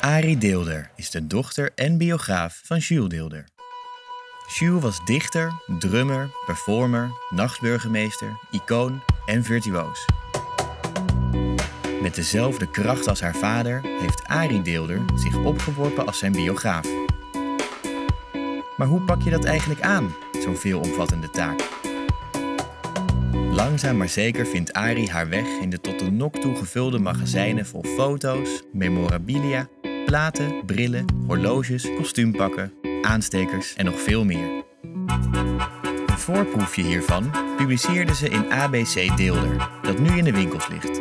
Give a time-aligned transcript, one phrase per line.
[0.00, 3.44] Arie Deelder is de dochter en biograaf van Jules Deelder.
[4.58, 10.04] Jules was dichter, drummer, performer, nachtburgemeester, icoon en virtuoos.
[12.02, 16.86] Met dezelfde kracht als haar vader heeft Arie Deelder zich opgeworpen als zijn biograaf.
[18.76, 21.60] Maar hoe pak je dat eigenlijk aan, zo'n veelomvattende taak?
[23.50, 27.66] Langzaam maar zeker vindt Arie haar weg in de tot de nok toe gevulde magazijnen
[27.66, 29.68] vol foto's, memorabilia,
[30.08, 32.72] platen, brillen, horloges, kostuumpakken,
[33.02, 34.64] aanstekers en nog veel meer.
[36.06, 41.00] Een voorproefje hiervan publiceerde ze in ABC Deelder, dat nu in de winkels ligt.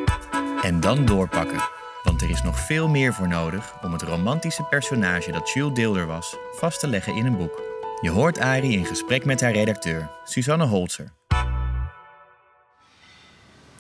[0.62, 1.70] En dan doorpakken,
[2.04, 6.06] want er is nog veel meer voor nodig om het romantische personage dat Jules Deelder
[6.06, 7.62] was vast te leggen in een boek.
[8.02, 11.14] Je hoort Arie in gesprek met haar redacteur, Suzanne Holzer.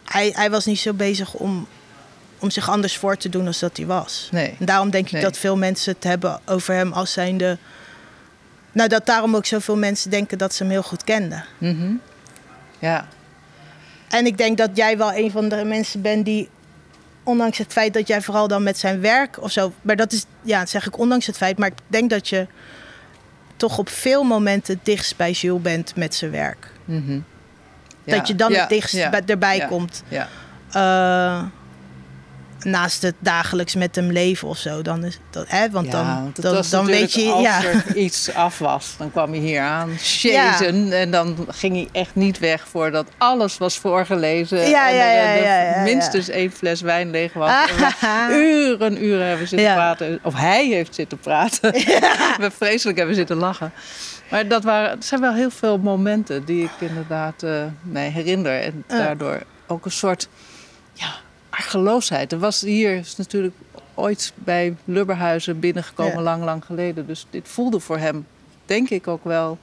[0.04, 1.68] Hij, hij was niet zo bezig om,
[2.40, 4.30] om zich anders voor te doen als dat hij was.
[4.32, 4.56] Nee.
[4.60, 5.22] En daarom denk ik Nee.
[5.22, 7.58] dat veel mensen het hebben over hem als zijnde...
[8.72, 11.46] Nou, dat daarom ook zoveel mensen denken dat ze hem heel goed kenden.
[11.58, 11.92] Mhm.
[12.80, 13.08] Ja.
[14.08, 16.50] En ik denk dat jij wel een van de mensen bent die,
[17.24, 20.26] ondanks het feit dat jij vooral dan met zijn werk of zo, maar dat is,
[20.42, 22.48] ja, dat zeg ik ondanks het feit, maar ik denk dat je
[23.56, 26.72] toch op veel momenten dichtst bij Jules bent met zijn werk.
[26.86, 27.20] Mhm.
[28.04, 28.16] Ja.
[28.18, 30.04] Dat je dan Ja, het dichtst ja, erbij ja, komt.
[30.08, 30.28] Ja.
[30.72, 31.44] Eh,
[32.64, 34.82] naast het dagelijks met hem leven of zo.
[34.82, 35.70] Dan is dat, hè?
[35.70, 37.64] Want Ja, dan, dan, dan weet je, als ja.
[37.64, 39.90] er iets af was, dan kwam hij hier aan.
[40.92, 44.70] En dan ging hij echt niet weg voordat alles was voorgelezen.
[44.70, 47.52] Ja, en ja, er, er minstens één fles wijn leeg was.
[47.72, 48.30] We
[48.78, 50.20] uren, uren hebben we zitten praten.
[50.24, 51.72] Of hij heeft zitten praten.
[52.44, 53.72] we vreselijk hebben zitten lachen.
[54.30, 58.62] Maar dat waren, zijn wel heel veel momenten die ik inderdaad eh, mij herinner.
[58.62, 60.28] En daardoor ook een soort
[60.94, 61.16] ja,
[61.58, 62.32] argeloosheid.
[62.32, 63.56] Er was hier is natuurlijk
[63.94, 66.22] ooit bij Lubberhuizen binnengekomen, Ja.
[66.22, 67.08] lang, lang geleden.
[67.08, 68.28] Dus dit voelde voor hem,
[68.66, 69.58] denk ik ook wel.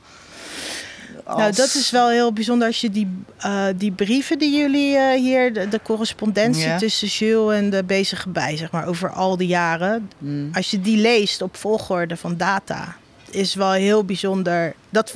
[1.25, 1.39] Als...
[1.39, 5.21] Nou, dat is wel heel bijzonder als je die, eh, die brieven die jullie eh,
[5.21, 6.79] hier, de, de correspondentie Ja.
[6.79, 10.11] tussen Jules en de bezige bij, zeg maar, over al die jaren.
[10.19, 10.51] Mm.
[10.53, 12.97] Als je die leest op volgorde van data,
[13.31, 14.75] is wel heel bijzonder.
[14.91, 15.15] Dat,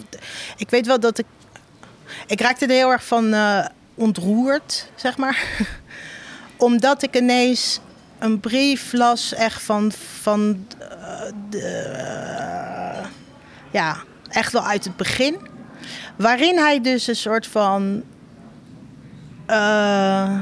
[0.56, 1.26] ik weet wel dat ik.
[2.26, 5.38] Ik raakte er heel erg van eh, ontroerd, zeg maar.
[6.58, 7.80] Omdat ik ineens
[8.18, 9.92] een brief las, echt van.
[10.20, 13.02] van eh, de,
[13.70, 13.96] ja,
[14.28, 15.36] echt wel uit het begin.
[16.16, 18.02] Waarin hij dus een soort van.
[19.46, 20.38] eh,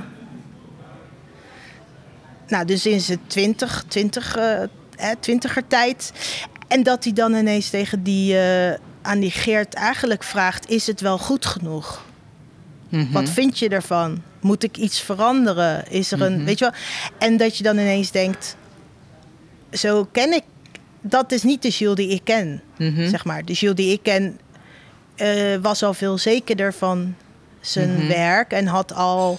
[2.46, 6.12] nou, dus in zijn twintig, twintig, eh, twintiger tijd.
[6.68, 8.38] En dat hij dan ineens tegen die,
[9.02, 12.05] aan die Geert eigenlijk vraagt: Is het wel goed genoeg?
[12.88, 13.12] Mhm.
[13.12, 14.22] Wat vind je ervan?
[14.40, 15.90] Moet ik iets veranderen?
[15.90, 16.44] Is er een, Mhm.
[16.44, 16.74] weet je wel?
[17.28, 18.56] En dat je dan ineens denkt:
[19.72, 20.42] Zo ken ik.
[21.00, 23.08] Dat is niet de Jules die ik ken, Mhm.
[23.08, 23.44] zeg maar.
[23.44, 24.38] De Jules die ik ken
[25.16, 27.14] eh, was al veel zekerder van
[27.60, 29.38] zijn werk en had al,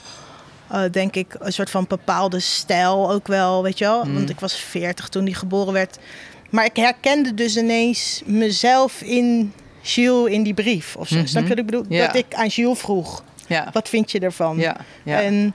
[0.70, 4.12] eh, denk ik, een soort van bepaalde stijl ook wel, weet je wel.
[4.14, 5.98] Want ik was 40 toen hij geboren werd.
[6.50, 11.26] Maar ik herkende dus ineens mezelf in Jules in die brief of zo.
[11.26, 11.86] Snap je wat ik bedoel?
[11.90, 12.06] Ja.
[12.06, 13.70] Dat ik aan Jules vroeg, Ja.
[13.72, 14.58] wat vind je ervan?
[14.58, 14.78] Ja.
[15.04, 15.22] Ja.
[15.22, 15.54] En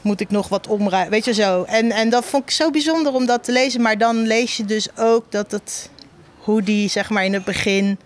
[0.00, 1.10] moet ik nog wat omruimen?
[1.10, 1.62] Weet je zo.
[1.62, 3.82] En, en dat vond ik zo bijzonder om dat te lezen.
[3.82, 5.90] Maar dan lees je dus ook dat het,
[6.38, 7.98] hoe die zeg maar in het begin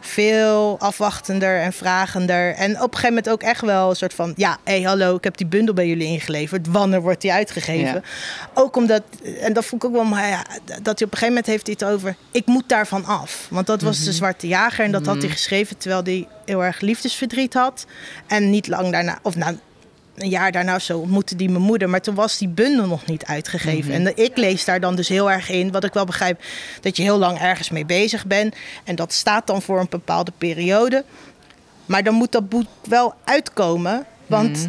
[0.00, 2.54] veel afwachtender en vragender.
[2.54, 4.32] En op een gegeven moment ook echt wel een soort van...
[4.36, 6.66] ja, hé, hey, hallo, ik heb die bundel bij jullie ingeleverd.
[6.66, 7.94] Wanneer wordt die uitgegeven?
[7.94, 8.02] Ja.
[8.54, 9.02] Ook omdat,
[9.40, 10.04] en dat vond ik ook wel...
[10.04, 12.16] Maar ja, dat hij op een gegeven moment heeft hij het over...
[12.30, 13.46] ik moet daarvan af.
[13.50, 15.76] Want dat was de Zwarte Jager en dat had hij geschreven...
[15.76, 17.86] terwijl hij heel erg liefdesverdriet had.
[18.26, 19.18] En niet lang daarna...
[19.22, 19.58] of nou,
[20.22, 21.88] een jaar daarna of zo ontmoette die mijn moeder.
[21.88, 23.92] Maar toen was die bundel nog niet uitgegeven.
[23.92, 26.42] En ik lees daar dan dus heel erg in, wat ik wel begrijp,
[26.80, 28.54] dat je heel lang ergens mee bezig bent.
[28.84, 31.04] En dat staat dan voor een bepaalde periode.
[31.86, 34.06] Maar dan moet dat boek wel uitkomen.
[34.26, 34.68] Want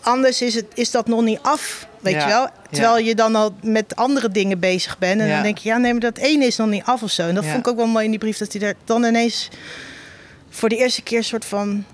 [0.00, 1.88] anders is, het, is dat nog niet af.
[2.00, 2.42] Weet Ja, je wel?
[2.42, 2.52] ja.
[2.70, 5.20] Terwijl je dan al met andere dingen bezig bent.
[5.20, 5.34] En Ja.
[5.34, 7.28] dan denk je, ja, nee, maar dat ene is nog niet af of zo.
[7.28, 9.48] En dat vond ik ook wel mooi in die brief, dat hij er dan ineens
[10.50, 11.84] voor de eerste keer een soort van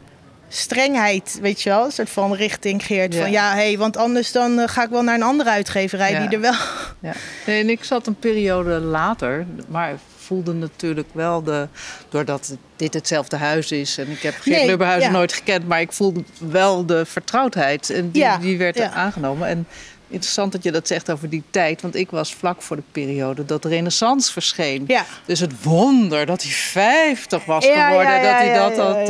[0.48, 3.14] strengheid, weet je wel, een soort van richting Geert.
[3.14, 3.20] Ja.
[3.20, 6.10] Van ja, hé, hey, want anders dan eh, ga ik wel naar een andere uitgeverij
[6.10, 6.20] Ja.
[6.20, 6.54] die er wel.
[7.00, 7.12] Ja.
[7.46, 11.68] Nee, en ik zat een periode later, maar voelde natuurlijk wel de.
[12.08, 13.98] doordat dit hetzelfde huis is.
[13.98, 15.16] en ik heb Geert Nee, Lubberhuizen ja.
[15.16, 17.90] nooit gekend, maar ik voelde wel de vertrouwdheid.
[17.90, 19.48] En die, die werd aangenomen.
[19.48, 19.66] En
[20.08, 23.44] interessant dat je dat zegt over die tijd, want ik was vlak voor de periode
[23.44, 24.84] dat de Renaissance verscheen.
[24.86, 25.04] Ja.
[25.24, 29.08] Dus het wonder dat hij 50 was Ja, geworden, ja, dat hij dat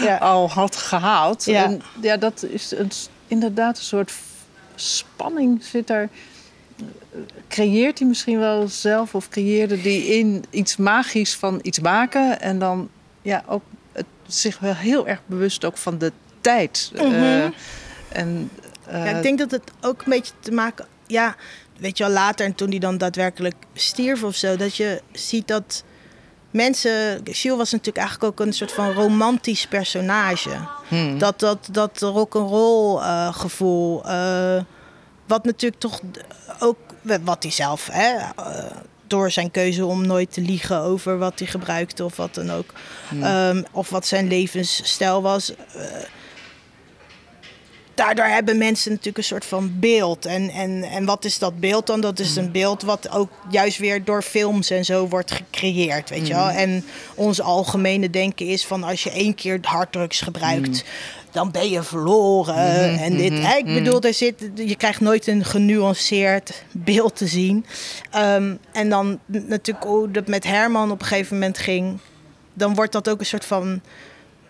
[0.00, 1.44] eh, al had gehaald.
[1.44, 1.64] Ja.
[1.64, 2.90] En ja, dat is een,
[3.26, 4.12] inderdaad een soort
[4.74, 6.08] spanning zit er
[7.48, 12.58] creëert hij misschien wel zelf of creëerde die in iets magisch van iets maken en
[12.58, 12.88] dan
[13.22, 13.62] ja ook
[13.92, 16.90] het, zich wel heel erg bewust ook van de tijd.
[16.94, 17.04] Mhm.
[17.04, 17.44] Eh,
[18.08, 18.50] en,
[18.90, 20.86] Ja, eh, ik denk dat het ook een beetje te maken...
[21.06, 21.36] Ja,
[21.78, 24.56] weet je wel, later en toen hij dan daadwerkelijk stierf of zo...
[24.56, 25.84] dat je ziet dat
[26.50, 27.20] mensen...
[27.24, 30.58] Gilles was natuurlijk eigenlijk ook een soort van romantisch personage.
[30.88, 31.18] hmm.
[31.18, 34.04] Dat, dat, dat rock'n'roll eh gevoel...
[34.04, 34.62] eh,
[35.26, 36.00] wat natuurlijk toch
[36.58, 36.78] ook...
[37.24, 37.88] Wat hij zelf...
[37.92, 38.14] Hè,
[39.08, 42.72] door zijn keuze om nooit te liegen over wat hij gebruikte of wat dan ook.
[43.22, 45.52] Ehm, of wat zijn levensstijl was.
[47.98, 50.26] Daardoor hebben mensen natuurlijk een soort van beeld.
[50.26, 52.00] En, en, en wat is dat beeld dan?
[52.00, 56.26] Dat is een beeld wat ook juist weer door films en zo wordt gecreëerd, weet
[56.26, 56.48] je wel.
[56.48, 56.84] En
[57.14, 60.84] ons algemene denken is van als je één keer harddrugs gebruikt...
[61.30, 62.98] Dan ben je verloren.
[62.98, 67.66] En dit, hè, ik bedoel, er zit, je krijgt nooit een genuanceerd beeld te zien.
[68.10, 71.98] Ehm, en dan natuurlijk hoe dat met Herman op een gegeven moment ging.
[72.54, 73.80] Dan wordt dat ook een soort van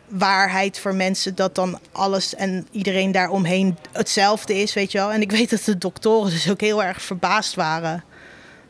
[0.08, 5.12] waarheid voor mensen dat dan alles en iedereen daaromheen hetzelfde is, weet je wel.
[5.12, 8.04] En ik weet dat de doktoren dus ook heel erg verbaasd waren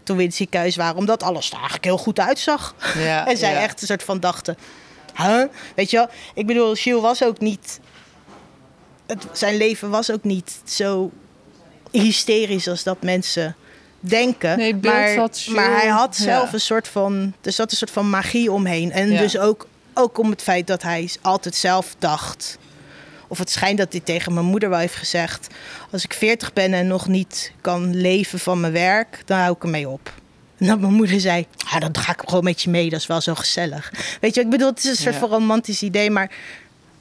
[0.02, 2.74] toen we in het ziekenhuis waren, omdat alles er eigenlijk heel goed uitzag.
[2.98, 3.60] Ja, en zij ja.
[3.60, 4.56] echt een soort van dachten,
[5.16, 5.44] huh?
[5.74, 7.80] Weet je wel, ik bedoel, Gilles was ook niet,
[9.06, 11.10] het, zijn leven was ook niet zo
[11.90, 13.56] hysterisch als dat mensen
[14.00, 14.58] denken.
[14.58, 16.24] Nee, maar, maar hij had ja.
[16.24, 18.92] zelf een soort van, er zat een soort van magie omheen.
[18.92, 19.20] En Ja.
[19.20, 19.66] dus ook,
[19.98, 22.58] ook om het feit dat hij altijd zelf dacht.
[23.28, 25.46] Of het schijnt dat hij tegen mijn moeder wel heeft gezegd:
[25.90, 29.62] Als ik 40 ben en nog niet kan leven van mijn werk, dan hou ik
[29.62, 30.12] ermee op.
[30.58, 33.06] En dat mijn moeder zei: ah, Dan ga ik gewoon met je mee, dat is
[33.06, 33.92] wel zo gezellig.
[34.20, 35.20] Weet je, ik bedoel, het is een soort Ja.
[35.20, 36.30] van romantisch idee, maar,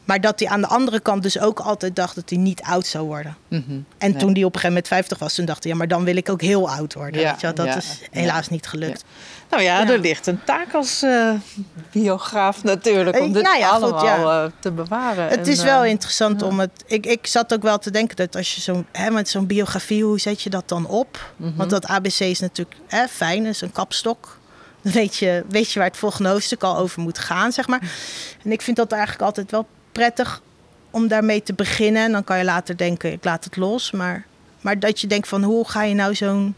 [0.07, 2.85] maar dat hij aan de andere kant dus ook altijd dacht dat hij niet oud
[2.85, 3.37] zou worden.
[3.47, 3.61] Mhm.
[3.97, 4.15] En Nee.
[4.19, 6.15] toen hij op een gegeven moment 50 was, toen dacht hij: Ja, maar dan wil
[6.15, 7.21] ik ook heel oud worden.
[7.21, 7.55] Ja, weet je wel?
[7.55, 9.03] Dat ja, is helaas niet gelukt.
[9.49, 11.29] Nou ja, er ligt een taak als eh,
[11.91, 14.43] biograaf natuurlijk om Eh, dit nou ja, goed, allemaal ja.
[14.45, 15.27] eh, te bewaren.
[15.27, 16.71] Het En, is wel interessant om het.
[16.85, 20.03] Ik, ik zat ook wel te denken dat als je zo'n hè, met zo'n biografie,
[20.03, 21.31] hoe zet je dat dan op?
[21.37, 21.55] Mhm.
[21.55, 24.37] Want dat ABC is natuurlijk hè, fijn, is een kapstok.
[24.81, 27.81] Dan weet je, weet je waar het volgende hoofdstuk al over moet gaan, zeg maar.
[28.43, 30.41] En ik vind dat eigenlijk altijd wel prettig
[30.91, 32.03] om daarmee te beginnen.
[32.03, 33.91] En dan kan je later denken, ik laat het los.
[33.91, 34.25] Maar,
[34.61, 36.55] maar dat je denkt van, hoe ga je nou zo'n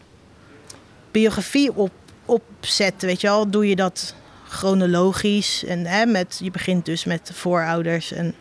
[1.10, 1.90] biografie op,
[2.24, 3.08] opzetten?
[3.08, 4.14] Weet je wel, doe je dat
[4.48, 5.64] chronologisch?
[5.64, 8.34] En hè, met, je begint dus met de voorouders en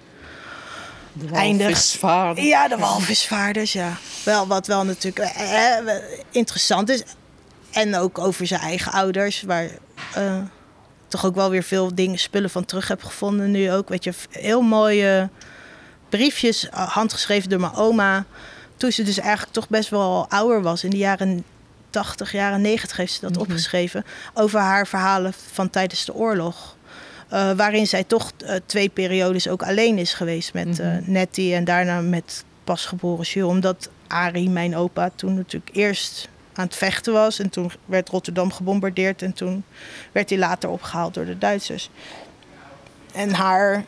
[1.13, 2.43] de eindigt- walvisvaarder.
[2.43, 3.97] ja, de walvisvaarders, ja.
[4.25, 7.03] Wel, wat wel natuurlijk eh, eh, interessant is.
[7.71, 9.69] En ook over zijn eigen ouders, waar
[10.13, 10.37] eh,
[11.09, 13.89] toch ook wel weer veel dingen, spullen van terug heb gevonden nu ook.
[13.89, 15.29] Weet je, heel mooie
[16.09, 18.25] briefjes, eh, handgeschreven door mijn oma.
[18.77, 20.83] Toen ze dus eigenlijk toch best wel ouder was.
[20.83, 21.43] In de jaren
[21.89, 24.05] 80, jaren 90 heeft ze dat opgeschreven.
[24.33, 26.77] Over haar verhalen van tijdens de oorlog.
[27.29, 31.63] Eh, waarin zij toch eh, twee periodes ook alleen is geweest met eh, Nettie en
[31.63, 33.49] daarna met pasgeboren Jules.
[33.49, 36.29] Omdat Arie, mijn opa, toen natuurlijk eerst
[36.59, 37.39] aan het vechten was.
[37.39, 39.21] En toen werd Rotterdam gebombardeerd.
[39.21, 39.63] En toen
[40.11, 41.89] werd hij later opgehaald door de Duitsers.
[43.13, 43.83] En haar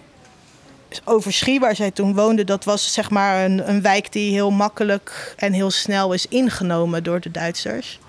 [1.06, 5.34] Overschie, waar zij toen woonde, dat was zeg maar een, een wijk die heel makkelijk
[5.38, 8.00] en heel snel is ingenomen door de Duitsers.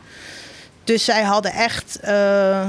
[0.85, 2.66] Dus zij hadden echt eh,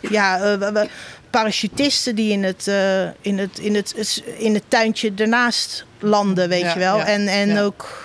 [0.00, 0.88] ja, we-
[1.30, 6.60] parachutisten die in het, eh, in, het, in, het, in het tuintje ernaast landen, weet
[6.60, 6.96] Ja, je wel.
[6.96, 7.62] ja, en en ja.
[7.62, 8.03] ook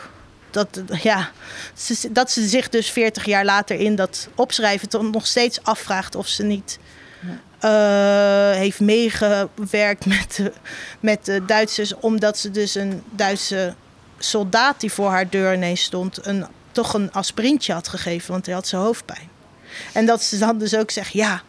[0.52, 1.32] dat, ja,
[1.76, 6.16] ze- dat ze zich dus 40 jaar later in dat opschrijven toch nog steeds afvraagt
[6.16, 6.80] of ze niet
[7.60, 10.52] eh, heeft meegewerkt met de,
[11.00, 13.74] met de Duitsers, omdat ze dus een Duitse
[14.18, 18.56] soldaat die voor haar deur ineens stond, een, toch een aspirintje had gegeven, want hij
[18.56, 19.30] had zijn hoofdpijn.
[19.94, 21.42] En dat ze dan dus ook zegt, ja,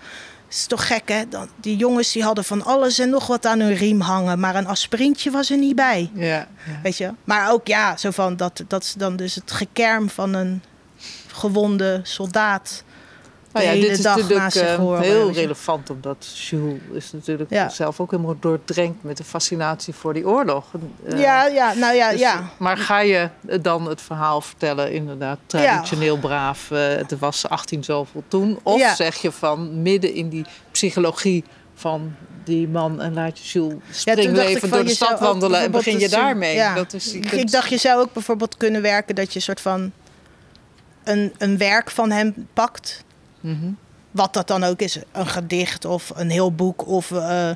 [0.50, 3.60] is toch gek hè, dan, die jongens die hadden van alles en nog wat aan
[3.60, 6.10] hun riem hangen, maar een aspirintje was er niet bij.
[6.14, 6.48] Ja, ja.
[6.82, 7.12] Weet je?
[7.24, 10.62] Maar ook ja, zo van dat, dat ze dan dus het gekerm van een
[11.26, 12.82] gewonde soldaat
[13.52, 17.68] Nou ja, dit is natuurlijk eh, heel relevant, omdat Jules is natuurlijk Ja.
[17.68, 20.64] zelf ook helemaal doordrenkt met de fascinatie voor die oorlog.
[21.06, 22.48] Eh, ja, ja, nou ja, dus- ja.
[22.56, 23.28] Maar ga je
[23.60, 28.58] dan het verhaal vertellen, inderdaad, traditioneel braaf, eh, het was 18 zoveel toen?
[28.62, 28.94] Of Ja.
[28.94, 32.14] zeg je van midden in die psychologie van
[32.44, 36.74] die man en laat je Jules springleven door de stad wandelen en begin je daarmee?
[36.74, 39.92] Dat is, Ik- dacht, je zou ook bijvoorbeeld kunnen werken dat je een soort van
[41.04, 43.04] een, een werk van hem pakt.
[43.40, 43.70] Mhm.
[44.10, 47.50] Wat dat dan ook is, een gedicht of een heel boek of eh,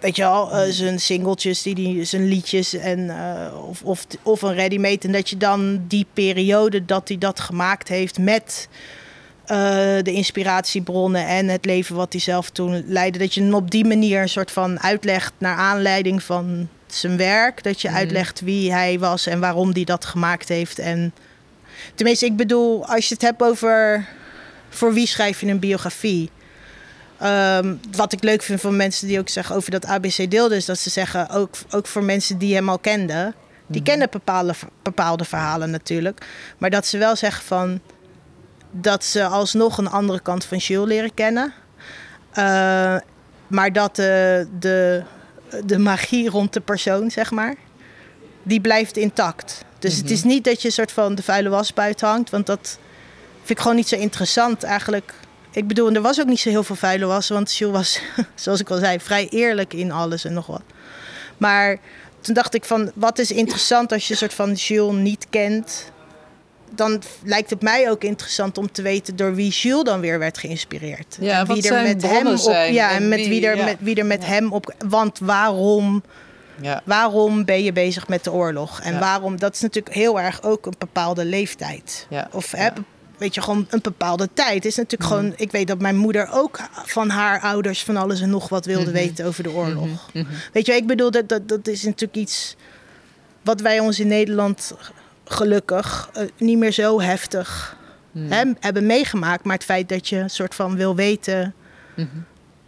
[0.00, 4.42] weet je wel, uh, zijn singeltjes, die, die, zijn liedjes en, uh, of, of, of
[4.42, 5.06] een ready-made.
[5.06, 8.68] En dat je dan die periode dat hij dat gemaakt heeft met
[10.02, 13.18] de inspiratiebronnen en het leven wat hij zelf toen leidde.
[13.18, 17.62] Dat je hem op die manier een soort van uitlegt naar aanleiding van zijn werk.
[17.62, 20.78] Dat je uitlegt wie hij was en waarom hij dat gemaakt heeft.
[20.78, 21.12] En
[21.94, 24.06] tenminste, ik bedoel, als je het hebt over
[24.68, 26.30] voor wie schrijf je een biografie.
[27.22, 30.64] Um, wat ik leuk vind van mensen die ook zeggen over dat ABC deelde, is
[30.64, 33.34] dat ze zeggen, ook, ook voor mensen die hem al kenden,
[33.66, 33.90] die Mhm.
[33.90, 36.26] kennen bepaalde, bepaalde verhalen natuurlijk,
[36.58, 37.80] maar dat ze wel zeggen van
[38.70, 41.52] dat ze alsnog een andere kant van Jules leren kennen.
[42.38, 42.96] Uh,
[43.46, 45.02] maar dat de, de,
[45.64, 47.54] de magie rond de persoon, zeg maar,
[48.42, 49.64] die blijft intact.
[49.78, 52.46] Dus het is niet dat je een soort van de vuile was buiten hangt, want
[52.46, 52.78] dat
[53.48, 55.12] vind ik gewoon niet zo interessant eigenlijk.
[55.52, 58.00] Ik bedoel, er was ook niet zo heel veel vuile was, want Jules was,
[58.42, 60.62] zoals ik al zei, vrij eerlijk in alles en nog wat.
[61.36, 61.76] Maar
[62.20, 65.92] toen dacht ik van, wat is interessant als je een soort van Jules niet kent?
[66.74, 70.38] Dan lijkt het mij ook interessant om te weten door wie Jules dan weer werd
[70.38, 71.16] geïnspireerd.
[71.20, 73.28] Ja, en wie wat er zijn met hem op, zijn ja, en en met wie-
[73.28, 73.64] wie er ja.
[73.64, 74.74] met wie er met hem op.
[74.88, 76.02] Want waarom
[76.60, 76.82] Ja.
[76.84, 78.80] waarom ben je bezig met de oorlog?
[78.80, 78.98] En Ja.
[78.98, 82.06] waarom, dat is natuurlijk heel erg ook een bepaalde leeftijd.
[82.10, 82.28] Ja.
[82.32, 82.68] Of hè,
[83.18, 84.64] weet je, gewoon een bepaalde tijd.
[84.64, 88.30] is natuurlijk gewoon, ik weet dat mijn moeder ook van haar ouders van alles en
[88.30, 90.10] nog wat wilde weten over de oorlog.
[90.52, 92.56] Weet je, ik bedoel, dat, dat, dat is natuurlijk iets
[93.42, 94.72] wat wij ons in Nederland
[95.24, 97.76] gelukkig eh, niet meer zo heftig
[98.18, 99.44] hè, hebben meegemaakt.
[99.44, 101.54] Maar het feit dat je een soort van wil weten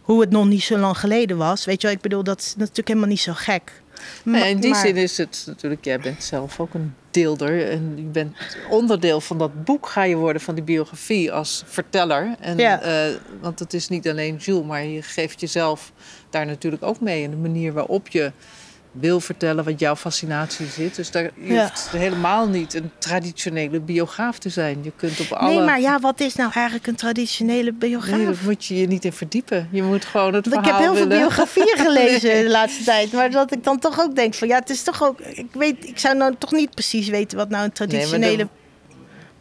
[0.01, 1.65] hoe het nog niet zo lang geleden was.
[1.65, 3.81] Weet je wel, ik bedoel, dat is natuurlijk helemaal niet zo gek.
[4.23, 7.69] Nee, Ma- in die maar- zin is het natuurlijk, jij bent zelf ook een deelder.
[7.69, 8.35] En je bent
[8.69, 12.35] onderdeel van dat boek ga je worden van die biografie als verteller.
[12.39, 12.81] En, Ja.
[12.81, 15.91] eh, want het is niet alleen Jules, maar je geeft jezelf
[16.29, 17.23] daar natuurlijk ook mee.
[17.23, 18.31] In de manier waarop je
[18.91, 20.95] wil vertellen wat jouw fascinatie zit.
[20.95, 21.61] Dus daar, je Ja.
[21.61, 24.79] hoeft helemaal niet een traditionele biograaf te zijn.
[24.83, 25.49] Je kunt op alle...
[25.55, 28.17] Nee, maar ja, wat is nou eigenlijk een traditionele biograaf?
[28.17, 29.67] Nee, daar moet je je niet in verdiepen.
[29.71, 33.11] Je moet gewoon het verhaal ik heb heel veel biografieën gelezen de laatste tijd.
[33.11, 35.19] Maar dat ik dan toch ook denk van ja, het is toch ook.
[35.19, 38.47] Ik, weet, ik zou nou toch niet precies weten wat nou een traditionele.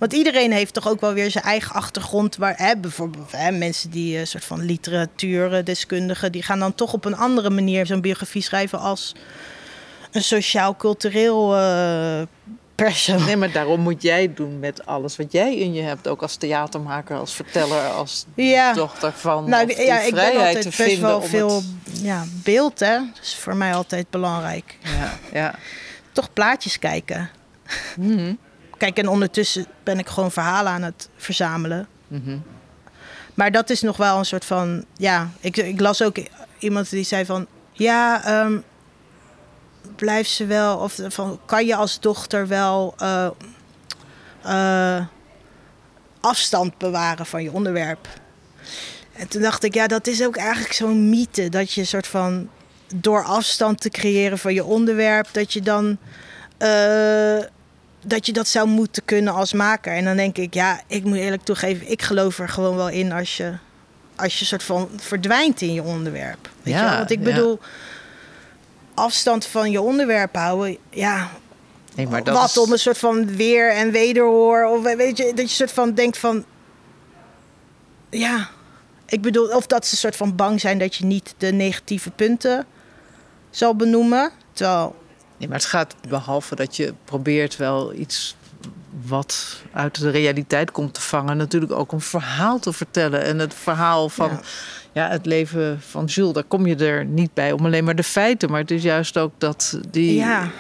[0.00, 2.36] Want iedereen heeft toch ook wel weer zijn eigen achtergrond.
[2.36, 7.04] Waar hè, bijvoorbeeld hè, mensen die een soort van literatuurdeskundigen, die gaan dan toch op
[7.04, 9.14] een andere manier zo'n biografie schrijven als
[10.12, 12.20] een sociaal-cultureel eh,
[12.74, 13.24] persoon.
[13.24, 16.08] Nee, maar daarom moet jij doen met alles wat jij in je hebt.
[16.08, 18.72] Ook als theatermaker, als verteller, als Ja.
[18.72, 19.48] dochter van.
[19.48, 22.98] Nou, die ja, ik ben altijd best wel veel het- ja, beeld, hè.
[22.98, 24.76] Dat is voor mij altijd belangrijk.
[24.82, 25.54] Ja, ja.
[26.12, 27.30] Toch plaatjes kijken.
[27.96, 28.34] Mhm.
[28.80, 31.88] Kijk, en ondertussen ben ik gewoon verhalen aan het verzamelen.
[32.08, 32.38] Mhm.
[33.34, 34.84] Maar dat is nog wel een soort van...
[34.96, 36.16] Ja, ik, ik las ook
[36.58, 37.46] iemand die zei van...
[37.72, 38.58] Ja, ehm,
[39.96, 40.78] blijf ze wel...
[40.78, 42.94] Of van, kan je als dochter wel...
[42.98, 43.30] eh,
[44.42, 45.04] eh,
[46.20, 48.08] afstand bewaren van je onderwerp?
[49.12, 51.48] En toen dacht ik, ja, dat is ook eigenlijk zo'n mythe.
[51.48, 52.48] Dat je een soort van...
[52.94, 55.28] Door afstand te creëren van je onderwerp...
[55.32, 55.98] Dat je dan...
[56.58, 57.38] eh,
[58.04, 59.92] dat je dat zou moeten kunnen als maker.
[59.92, 63.12] En dan denk ik, ja, ik moet eerlijk toegeven, ik geloof er gewoon wel in
[63.12, 63.52] als je,
[64.16, 66.50] als je soort van verdwijnt in je onderwerp.
[66.62, 66.96] Weet Ja?
[66.96, 67.24] Want ik ja.
[67.24, 67.58] bedoel,
[68.94, 71.30] afstand van je onderwerp houden, ja,
[71.94, 72.58] Nee, maar dat wat is...
[72.58, 74.64] om een soort van weer en wederhoor.
[74.64, 76.44] Of weet je, dat je soort van denkt van,
[78.10, 78.48] ja,
[79.06, 82.10] ik bedoel, of dat ze een soort van bang zijn dat je niet de negatieve
[82.10, 82.66] punten
[83.50, 84.30] zal benoemen.
[84.52, 84.96] Terwijl,
[85.40, 88.36] Nee, maar het gaat behalve dat je probeert wel iets
[89.06, 93.22] wat uit de realiteit komt te vangen, natuurlijk ook een verhaal te vertellen.
[93.22, 94.40] En het verhaal van Ja.
[94.92, 95.08] ja.
[95.08, 98.50] het leven van Jules, daar kom je er niet bij om alleen maar de feiten.
[98.50, 100.50] Maar het is juist ook dat die ja,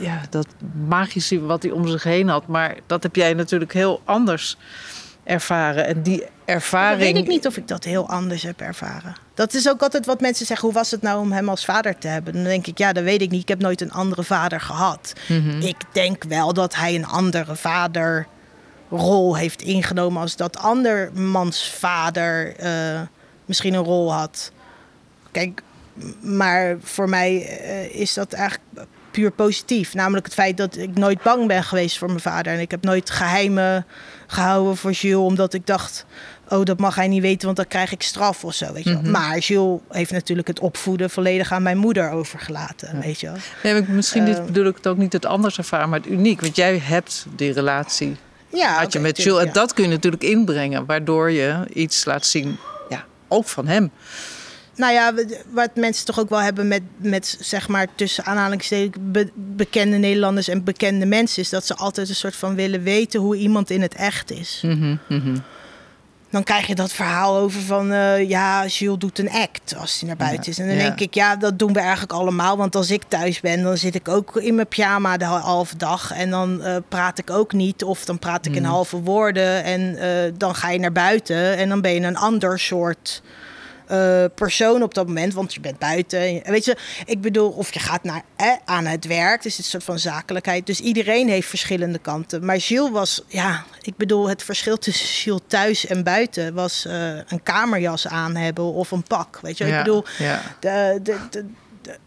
[0.00, 0.46] ja, dat
[0.88, 2.46] magische wat hij om zich heen had.
[2.46, 4.56] Maar dat heb jij natuurlijk heel anders
[5.24, 5.86] ervaren.
[5.86, 7.00] En die ervaring.
[7.00, 9.14] weet ik niet of ik dat heel anders heb ervaren.
[9.34, 10.66] Dat is ook altijd wat mensen zeggen.
[10.66, 12.32] Hoe was het nou om hem als vader te hebben?
[12.32, 13.42] Dan denk ik, ja, dat weet ik niet.
[13.42, 15.12] Ik heb nooit een andere vader gehad.
[15.28, 15.60] Mhm.
[15.60, 20.22] Ik denk wel dat hij een andere vaderrol heeft ingenomen...
[20.22, 23.00] als dat andermans vader eh,
[23.44, 24.52] misschien een rol had.
[25.30, 25.62] Kijk,
[26.20, 29.94] maar voor mij eh, is dat eigenlijk puur positief.
[29.94, 32.52] Namelijk het feit dat ik nooit bang ben geweest voor mijn vader.
[32.52, 33.86] En ik heb nooit geheimen
[34.26, 35.26] gehouden voor Jules...
[35.26, 36.04] omdat ik dacht,
[36.48, 37.44] oh, dat mag hij niet weten...
[37.44, 39.10] want dan krijg ik straf of zo, weet je wel.
[39.10, 41.10] Maar Jules heeft natuurlijk het opvoeden...
[41.10, 43.36] volledig aan mijn moeder overgelaten, weet je wel.
[43.62, 44.44] Nee, maar misschien dit Eh.
[44.44, 46.40] bedoel ik het ook niet het anders ervaren, maar het uniek.
[46.40, 48.16] Want jij hebt die relatie
[48.52, 49.40] Ja, had je met Jules.
[49.40, 49.52] En ja.
[49.52, 53.90] dat kun je natuurlijk inbrengen, waardoor je iets laat zien, ja, ook van hem.
[54.76, 55.14] Nou ja,
[55.50, 60.48] wat mensen toch ook wel hebben met, met zeg maar tussen aanhalingstekens be, bekende Nederlanders
[60.48, 63.82] en bekende mensen, is dat ze altijd een soort van willen weten hoe iemand in
[63.82, 64.60] het echt is.
[64.64, 65.36] Mhm, mhm.
[66.30, 70.08] Dan krijg je dat verhaal over van eh, ja, Jules doet een act als hij
[70.08, 70.58] naar buiten Ja, is.
[70.58, 70.82] En dan ja.
[70.82, 72.56] denk ik, ja, dat doen we eigenlijk allemaal.
[72.56, 76.12] Want als ik thuis ben, dan zit ik ook in mijn pyjama de halve dag.
[76.12, 77.84] En dan eh, praat ik ook niet.
[77.84, 78.68] Of dan praat ik in Mm.
[78.68, 79.64] halve woorden.
[79.64, 81.56] En eh, dan ga je naar buiten.
[81.56, 83.22] En dan ben je een ander soort
[83.92, 86.42] eh, persoon op dat moment, want je bent buiten.
[86.44, 89.84] Weet je, ik bedoel, of je gaat naar, eh, aan het werk, dus het soort
[89.84, 90.66] van zakelijkheid.
[90.66, 92.44] Dus iedereen heeft verschillende kanten.
[92.44, 97.16] Maar Gilles was, ja, ik bedoel, het verschil tussen Gilles thuis en buiten was eh,
[97.28, 99.38] een kamerjas aan hebben of een pak.
[99.42, 100.42] Weet je, Ja, ik bedoel, ja.
[100.60, 101.44] de, de, de,
[101.82, 101.98] de-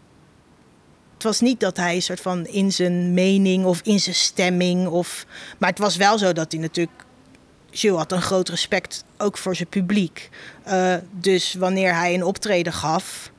[1.14, 4.86] het was niet dat hij een soort van in zijn mening of in zijn stemming
[4.86, 5.26] of,
[5.58, 7.04] maar het was wel zo dat hij natuurlijk
[7.70, 10.28] Gilles had een groot respect ook voor zijn publiek.
[10.66, 13.30] Eh, dus wanneer hij een optreden gaf.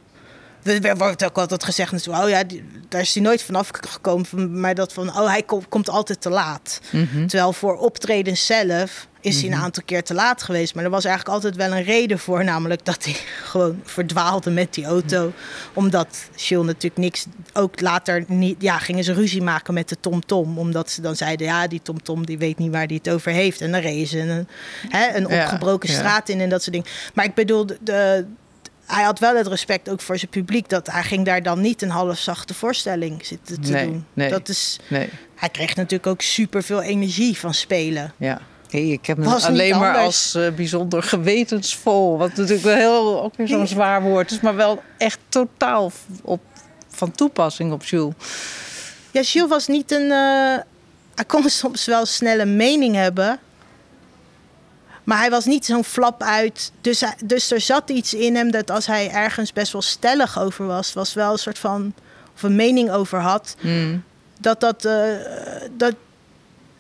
[0.68, 4.60] Er wordt ook altijd gezegd, natuurlijk, oh ja, die- daar is hij nooit vanaf gekomen.
[4.60, 6.80] Maar dat van, oh, hij komt, komt altijd te laat.
[6.92, 7.28] Mhm.
[7.28, 10.76] Terwijl voor optredens zelf is hij een aantal keer te laat geweest.
[10.76, 12.44] Maar er was eigenlijk altijd wel een reden voor.
[12.44, 13.14] Namelijk dat hij
[13.52, 15.34] gewoon verdwaalde met die auto.
[15.74, 17.26] Omdat Gilles natuurlijk niks...
[17.54, 20.58] Ook later niet, ja, gingen ze ruzie maken met de TomTom.
[20.60, 23.62] Omdat ze dan zeiden, ja, die TomTom die weet niet waar hij het over heeft.
[23.62, 24.48] En dan reden ze een,
[24.90, 25.96] hè, een opgebroken ja.
[25.96, 26.90] straat in en dat soort dingen.
[27.14, 28.26] Maar ik bedoel, de-
[28.88, 30.70] hij had wel het respect ook voor zijn publiek.
[30.70, 34.06] Dat hij ging daar dan niet een half zachte voorstelling zitten te Nee, doen.
[34.14, 34.30] nee.
[34.30, 38.14] Dat is, Nee, hij kreeg natuurlijk ook super veel energie van spelen.
[38.18, 38.40] ja.
[38.70, 42.18] Hey, ik heb hem alleen maar als eh, bijzonder gewetensvol.
[42.18, 45.92] Wat natuurlijk wel heel, ook weer zo'n zwaar woord is, maar wel echt totaal
[46.22, 46.42] op,
[46.88, 48.14] van toepassing op Jules.
[49.12, 50.12] Ja, Gilles was niet een.
[50.12, 50.58] eh,
[51.16, 53.40] hij kon soms wel snelle mening hebben.
[55.08, 56.72] Maar hij was niet zo'n flap uit.
[56.82, 60.66] Dus, dus er zat iets in hem dat als hij ergens best wel stellig over
[60.66, 61.94] was, was wel een soort van.
[62.36, 63.56] of een mening over had.
[63.62, 64.04] Mm.
[64.40, 65.04] Dat, dat, eh,
[65.72, 65.96] dat,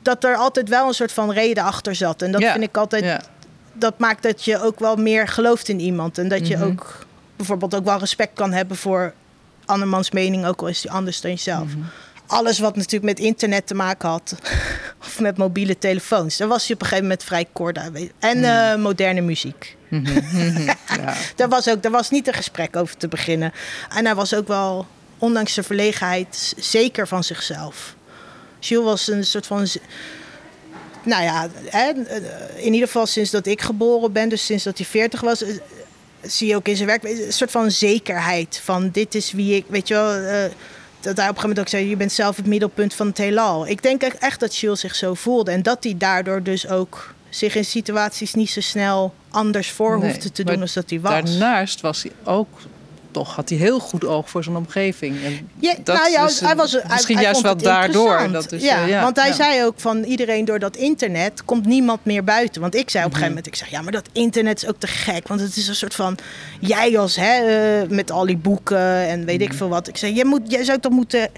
[0.01, 2.21] dat er altijd wel een soort van reden achter zat.
[2.21, 3.27] En dat vind ik altijd.
[3.73, 6.17] Dat maakt dat je ook wel meer gelooft in iemand.
[6.17, 6.65] En dat je Mhm.
[6.65, 9.13] ook bijvoorbeeld ook wel respect kan hebben voor
[9.65, 11.67] andermans mening, ook al is die anders dan jezelf.
[11.67, 11.77] Mhm.
[12.27, 14.35] Alles wat natuurlijk met internet te maken had,
[15.01, 17.95] of met mobiele telefoons, daar was hij op een gegeven moment vrij kort aan.
[18.19, 19.75] En eh, moderne muziek.
[19.89, 21.15] Ja.
[21.35, 23.53] Daar was, ook, daar was niet een gesprek over te beginnen.
[23.95, 27.95] En hij was ook wel, ondanks zijn verlegenheid, zeker van zichzelf.
[28.59, 29.67] Jules was een soort van.
[31.03, 31.91] Nou ja, hè,
[32.55, 35.49] in ieder geval sinds dat ik geboren ben, dus sinds dat hij 40 was, eh,
[36.21, 38.61] zie je ook in zijn werk een soort van zekerheid.
[38.63, 40.11] Van dit is wie ik, weet je wel.
[40.11, 40.51] eh,
[41.07, 43.17] dat hij op een gegeven moment ook zei: Je bent zelf het middelpunt van het
[43.17, 43.67] heelal.
[43.67, 45.51] Ik denk echt- dat Jules zich zo voelde.
[45.51, 50.11] En dat hij daardoor dus ook zich in situaties niet zo snel anders voor Nee,
[50.11, 51.11] hoefde te doen als dat hij was.
[51.11, 52.47] Daarnaast was hij ook,
[53.17, 55.23] toch had hij heel goed oog voor zijn omgeving.
[55.23, 58.31] En Ja, dat nou ja, is, hij was, misschien hij juist wel daardoor.
[58.31, 59.33] Dat is, ja, eh, ja, want hij ja.
[59.33, 62.61] zei ook van iedereen door dat internet komt niemand meer buiten.
[62.61, 63.25] Want ik zei op een Mhm.
[63.25, 65.27] gegeven moment, ik zeg ja, maar dat internet is ook te gek.
[65.27, 66.17] Want het is een soort van,
[66.59, 67.35] jij als, hè,
[67.81, 69.49] eh, met al die boeken en weet Mhm.
[69.51, 69.87] ik veel wat.
[69.87, 71.29] Ik zei, jij, moet, jij zou toch moeten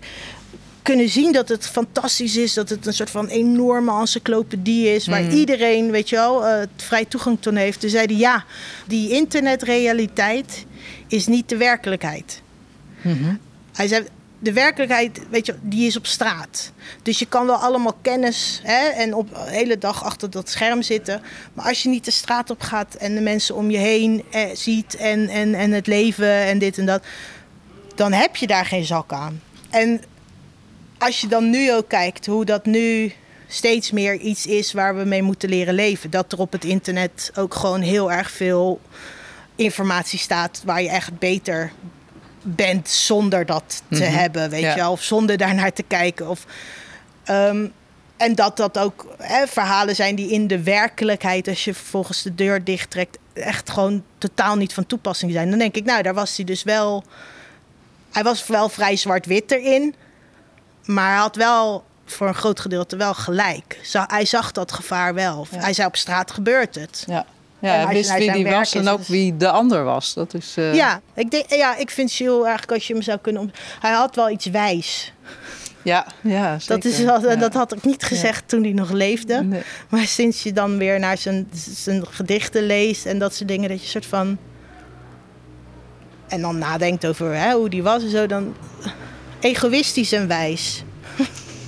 [0.81, 2.53] kunnen zien dat het fantastisch is.
[2.53, 5.07] Dat het een soort van enorme encyclopedie is.
[5.07, 5.35] Waar Mhm.
[5.35, 7.79] iedereen, weet je wel, eh, vrij toegang tot heeft.
[7.79, 8.43] Toen zeiden ja,
[8.87, 10.65] die internetrealiteit
[11.07, 12.41] is niet de werkelijkheid.
[13.01, 13.35] Mhm.
[13.73, 14.05] Hij zei,
[14.39, 16.71] de werkelijkheid, weet je, die is op straat.
[17.03, 20.81] Dus je kan wel allemaal kennis hè, en op de hele dag achter dat scherm
[20.81, 21.21] zitten.
[21.53, 24.41] Maar als je niet de straat op gaat en de mensen om je heen eh,
[24.53, 27.03] ziet en, en, en het leven en dit en dat,
[27.95, 29.41] dan heb je daar geen zak aan.
[29.69, 30.01] En
[30.97, 33.13] als je dan nu ook kijkt hoe dat nu
[33.47, 36.09] steeds meer iets is waar we mee moeten leren leven.
[36.09, 38.81] Dat er op het internet ook gewoon heel erg veel
[39.59, 41.71] informatie staat waar je echt beter
[42.41, 44.11] bent zonder dat te Mhm.
[44.17, 44.69] hebben, weet Ja.
[44.69, 46.27] je wel, of zonder daarnaar te kijken.
[46.29, 46.45] Of,
[47.23, 47.67] ehm,
[48.17, 52.35] en dat dat ook hè, verhalen zijn die in de werkelijkheid, als je vervolgens de
[52.35, 55.49] deur dichttrekt, echt gewoon totaal niet van toepassing zijn.
[55.49, 57.03] Dan denk ik, nou, daar was hij dus wel.
[58.11, 59.95] Hij was wel vrij zwart-wit erin,
[60.85, 63.79] maar hij had wel voor een groot gedeelte wel gelijk.
[63.91, 65.47] Hij zag dat gevaar wel.
[65.51, 65.59] Ja.
[65.59, 67.03] Hij zei op straat gebeurt het.
[67.07, 67.25] Ja,
[67.61, 70.13] ja hij wist wie die was en ook dus- wie de ander was.
[70.13, 73.17] Dat is, eh, Ja, ik denk, ja, ik vind Gilles eigenlijk als je hem zou
[73.17, 73.41] kunnen.
[73.41, 75.13] om- Hij had wel iets wijs.
[75.81, 77.35] ja, ja Dat, is Ja.
[77.35, 79.43] dat had ik niet gezegd toen hij nog leefde.
[79.43, 79.61] Nee.
[79.89, 83.81] Maar sinds je dan weer naar zijn, zijn gedichten leest en dat soort dingen, dat
[83.81, 84.37] je soort van.
[86.27, 88.55] En dan nadenkt over hè, hoe die was en zo, dan.
[89.39, 90.83] Egoïstisch en wijs.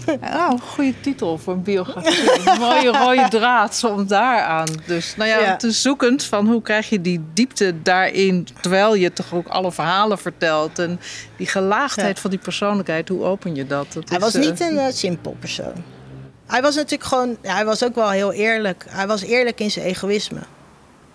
[0.22, 2.50] Oh, goede titel voor een biografie.
[2.52, 4.68] Een mooie rode draad om daaraan.
[4.86, 5.56] Dus nou ja, Ja.
[5.56, 8.48] te zoekend van hoe krijg je die diepte daarin...
[8.62, 10.80] terwijl je toch ook alle verhalen vertelt.
[10.80, 11.00] En
[11.38, 12.22] die gelaagdheid Ja.
[12.22, 13.94] van die persoonlijkheid, hoe open je dat?
[13.94, 15.74] dat Hij is, was eh, niet een eh, simpel persoon.
[16.48, 18.86] Hij was natuurlijk gewoon, hij was ook wel heel eerlijk.
[18.90, 20.40] Hij was eerlijk in zijn egoïsme.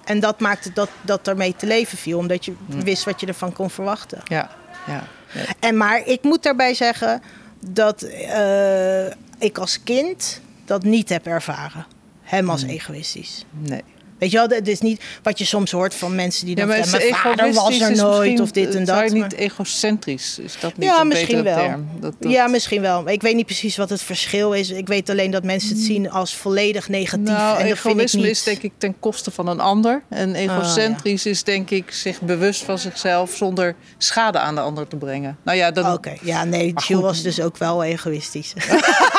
[0.05, 2.81] En dat maakte dat, dat ermee te leven viel, omdat je Hm.
[2.81, 4.21] wist wat je ervan kon verwachten.
[4.25, 4.51] Ja,
[4.87, 5.03] ja.
[5.33, 5.41] ja.
[5.61, 7.23] En maar ik moet daarbij zeggen
[7.61, 9.07] dat eh,
[9.39, 11.87] ik als kind dat niet heb ervaren.
[12.23, 13.45] Hem als egoïstisch.
[13.51, 13.83] Nee.
[14.19, 16.77] Weet je wel, het is niet wat je soms hoort van mensen die Ja, dan
[16.77, 17.01] maar zeggen...
[17.01, 18.97] mijn vader was er nooit of dit en dat.
[18.97, 20.39] maar- niet egocentrisch?
[20.39, 21.65] Is dat niet Ja, een misschien betere wel.
[21.65, 21.89] term?
[22.01, 23.09] Dat, dat- Ja, misschien wel.
[23.09, 24.71] Ik weet niet precies wat het verschil is.
[24.71, 27.25] Ik weet alleen dat mensen het zien als volledig negatief.
[27.27, 28.31] Nou, en dat vind ik egoïsme niet.
[28.31, 30.03] is denk ik ten koste van een ander.
[30.09, 34.97] En egocentrisch is denk ik zich bewust van zichzelf zonder schade aan de ander te
[34.97, 35.37] brengen.
[35.43, 37.01] Nou ja, dat, Oké, ja, nee, goed.
[37.01, 38.53] was dus ook wel egoïstisch.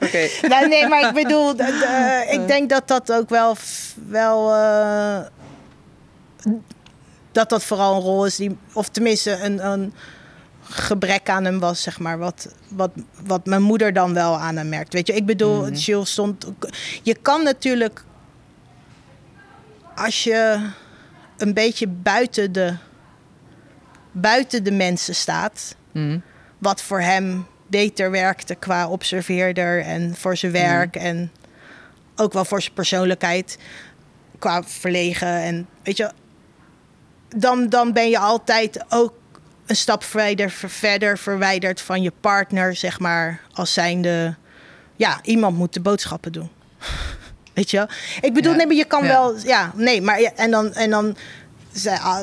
[0.00, 0.28] oké.
[0.48, 1.60] nee, nee, maar ik bedoel, d-
[2.30, 3.56] ik denk dat dat ook wel,
[4.08, 5.18] wel eh,
[7.32, 9.94] dat dat vooral een rol is die, of tenminste een, een
[10.62, 12.90] gebrek aan hem was, zeg maar, wat, wat,
[13.26, 14.92] wat mijn moeder dan wel aan hem merkt.
[14.92, 15.72] Weet je, ik bedoel, Mhm.
[15.74, 16.46] Jules stond,
[17.02, 18.04] je kan natuurlijk,
[19.96, 20.68] als je
[21.36, 22.74] een beetje buiten de,
[24.12, 26.18] buiten de mensen staat, Mhm.
[26.58, 31.32] wat voor hem beter werkte qua observeerder en voor zijn werk en
[32.16, 33.58] ook wel voor zijn persoonlijkheid
[34.38, 36.10] qua verlegen en weet je
[37.36, 39.14] dan, dan ben je altijd ook
[39.66, 44.34] een stap verder, verder verwijderd van je partner zeg maar als zijnde
[44.96, 46.50] ja iemand moet de boodschappen doen
[47.54, 47.88] weet je wel?
[48.20, 48.56] ik bedoel Ja.
[48.58, 49.08] nee maar je kan Ja.
[49.08, 51.16] wel ja nee maar en dan en dan
[51.72, 52.20] zei ah,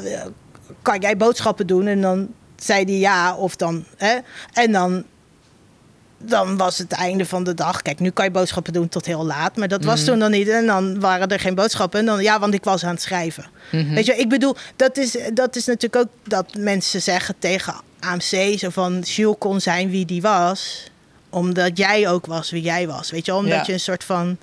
[0.81, 4.17] kan jij boodschappen doen en dan zei hij ja of dan hè
[4.53, 5.03] en dan
[6.23, 7.81] dan was het einde van de dag.
[7.81, 9.55] Kijk, nu kan je boodschappen doen tot heel laat.
[9.57, 10.09] Maar dat was Mhm.
[10.09, 10.47] toen dan niet.
[10.49, 11.99] En dan waren er geen boodschappen.
[11.99, 13.45] En dan, ja, want ik was aan het schrijven.
[13.71, 13.93] Mhm.
[13.93, 18.57] Weet je, ik bedoel, dat is, dat is natuurlijk ook dat mensen zeggen tegen AMC...
[18.59, 20.89] zo van, Jules kon zijn wie die was...
[21.29, 23.11] omdat jij ook was wie jij was.
[23.11, 23.63] Weet je, omdat Ja.
[23.65, 24.37] je een soort van...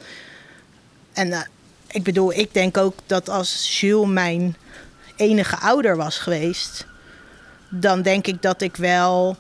[1.13, 1.41] En eh,
[1.91, 4.57] ik bedoel, ik denk ook dat als Jules mijn
[5.17, 6.87] enige ouder was geweest...
[7.69, 9.37] dan denk ik dat ik wel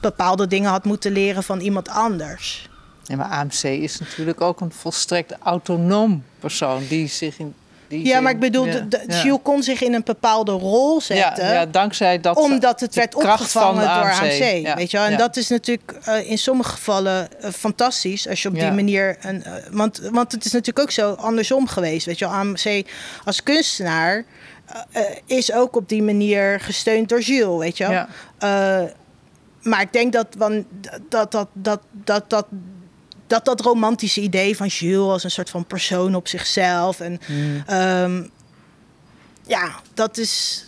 [0.00, 2.68] bepaalde dingen had moeten leren van iemand anders.
[3.04, 7.54] Ja, maar AMC is natuurlijk ook een volstrekt autonoom persoon die zich in.
[7.88, 9.22] Die Ja, maar ik bedoel, ja, de, de, ja.
[9.22, 11.52] Jules kon zich in een bepaalde rol ja, zetten.
[11.52, 12.36] ja, dankzij dat.
[12.36, 14.20] omdat het werd opgevangen door AMC.
[14.20, 14.62] AMC.
[14.62, 15.06] Ja, Weet je wel?
[15.06, 15.18] En ja.
[15.18, 18.28] dat is natuurlijk eh, in sommige gevallen eh, fantastisch.
[18.28, 18.60] Als je op Ja.
[18.60, 19.16] die manier.
[19.20, 22.06] Een, eh, want, want het is natuurlijk ook zo andersom geweest.
[22.06, 22.34] Weet je wel?
[22.34, 22.86] AMC
[23.24, 24.24] als kunstenaar
[25.26, 27.58] is ook op die manier gesteund door Jules.
[27.58, 27.92] Weet je wel?
[28.38, 28.88] Ja.
[29.62, 30.26] Maar ik denk dat
[31.08, 32.46] dat, dat, dat, dat, dat,
[33.26, 37.00] dat dat romantische idee van Jules als een soort van persoon op zichzelf.
[37.00, 37.62] En Mm.
[37.66, 38.22] ehm,
[39.46, 40.64] ja, dat is.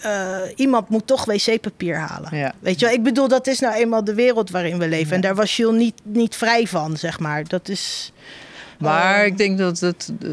[0.00, 2.36] eh, iemand moet toch wc-papier halen.
[2.36, 2.54] Ja.
[2.60, 5.08] Weet je wel, ik bedoel, dat is nou eenmaal de wereld waarin we leven.
[5.08, 5.14] Ja.
[5.14, 7.44] En daar was Jules niet, niet vrij van, zeg maar.
[7.48, 8.12] Dat is.
[8.82, 10.28] Maar eh, ik denk dat het, eh,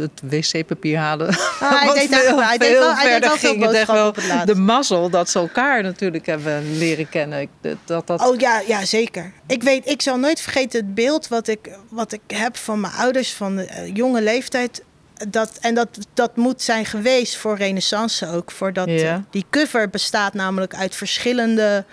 [0.00, 1.28] het wc-papier halen.
[1.28, 4.28] Ah, hij deed daar- veel- hij deed veel wel- hij deed verder wel veel boodschappen
[4.28, 4.44] wel.
[4.44, 7.48] De mazzel dat ze elkaar natuurlijk hebben leren kennen.
[7.60, 9.32] Dat, dat, dat, Oh ja, ja, zeker.
[9.46, 12.92] Ik weet, ik zal nooit vergeten het beeld wat ik, wat ik heb van mijn
[12.92, 14.82] ouders van de eh, jonge leeftijd.
[15.28, 18.50] Dat, en dat, dat moet zijn geweest voor Renaissance ook.
[18.50, 19.14] Voordat, Ja.
[19.14, 21.84] eh, die cover bestaat namelijk uit verschillende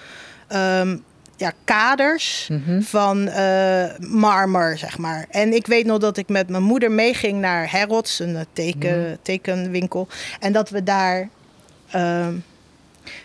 [0.48, 0.98] ehm,
[1.38, 2.82] ja, kaders Mhm.
[2.82, 5.26] van eh, marmer, zeg maar.
[5.30, 9.02] En ik weet nog dat ik met mijn moeder meeging naar Harrods, een eh, teken,
[9.02, 9.16] Mhm.
[9.22, 10.08] tekenwinkel.
[10.40, 11.30] En dat we daar
[11.92, 12.34] ehm,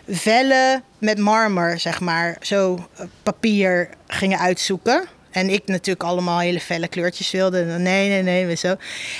[0.09, 5.03] vellen met marmer, zeg maar, zo eh, papier gingen uitzoeken.
[5.31, 7.63] En ik natuurlijk allemaal hele felle kleurtjes wilde.
[7.65, 8.75] Nee, nee, nee, zo.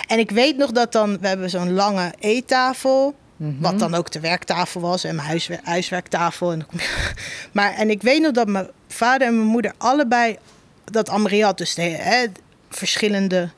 [0.07, 3.15] En ik weet nog dat dan, we hebben zo'n lange eettafel.
[3.41, 3.61] Mhm.
[3.61, 6.51] Wat dan ook de werktafel was en mijn huiswer- huiswerktafel.
[6.51, 6.67] En,
[7.51, 10.37] maar, en ik weet nog dat mijn vader en mijn moeder allebei
[10.83, 11.57] dat had.
[11.57, 12.25] Dus hè,
[12.69, 13.49] verschillende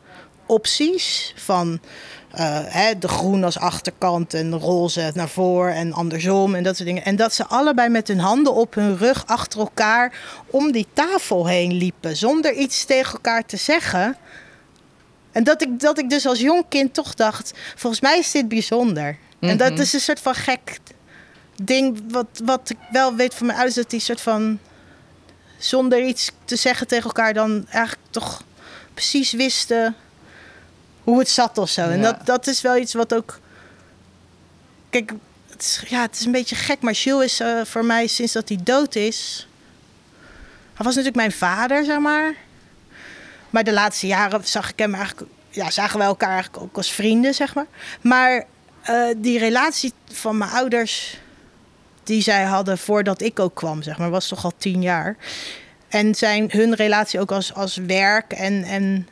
[0.45, 1.79] opties van
[2.31, 6.75] eh, hè, de groen als achterkant en de roze naar voren en andersom en dat
[6.75, 7.05] soort dingen.
[7.05, 11.47] En dat ze allebei met hun handen op hun rug achter elkaar om die tafel
[11.47, 14.17] heen liepen zonder iets tegen elkaar te zeggen.
[15.31, 18.47] En dat ik, dat ik dus als jong kind toch dacht, volgens mij is dit
[18.47, 19.17] bijzonder.
[19.49, 19.81] En dat Mhm.
[19.81, 20.77] is een soort van gek
[21.61, 24.59] ding wat, wat ik wel weet van mijn ouders, dat die soort van
[25.57, 28.43] zonder iets te zeggen tegen elkaar dan eigenlijk toch
[28.93, 29.95] precies wisten
[31.03, 31.81] hoe het zat of zo.
[31.89, 33.39] En dat, dat is wel iets wat ook.
[34.89, 35.11] Kijk,
[35.49, 38.33] het is, ja, het is een beetje gek, maar Jules is eh, voor mij sinds
[38.33, 39.47] dat hij dood is.
[40.73, 42.33] Hij was natuurlijk mijn vader, zeg maar.
[43.49, 45.29] Maar de laatste jaren zag ik hem eigenlijk...
[45.49, 47.65] Ja, zagen we elkaar eigenlijk ook als vrienden, zeg maar.
[48.01, 48.45] Maar
[48.83, 51.19] eh, die relatie van mijn ouders...
[52.03, 54.09] die zij hadden voordat ik ook kwam, zeg maar...
[54.09, 55.15] was toch al tien jaar.
[55.87, 58.63] En zijn hun relatie ook als, als werk en...
[58.63, 59.07] en